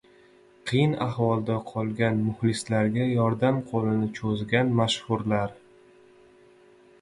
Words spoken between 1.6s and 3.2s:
qolgan muxlislariga